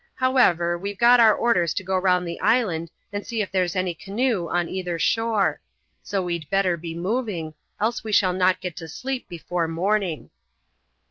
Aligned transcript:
However, 0.15 0.79
we've 0.79 0.97
got 0.97 1.19
our 1.19 1.35
orders 1.35 1.75
to 1.75 1.83
go 1.83 1.95
round 1.95 2.27
the 2.27 2.39
island 2.41 2.89
and 3.13 3.23
see 3.23 3.43
ef 3.43 3.51
there's 3.51 3.75
any 3.75 3.93
canoe 3.93 4.47
on 4.49 4.67
either 4.67 4.97
shore; 4.97 5.61
so 6.01 6.23
we'd 6.23 6.49
better 6.49 6.75
be 6.75 6.95
moving, 6.97 7.53
else 7.79 8.03
we 8.03 8.11
shall 8.11 8.33
not 8.33 8.61
get 8.61 8.75
to 8.77 8.87
sleep 8.87 9.29
before 9.29 9.67
morning." 9.67 10.31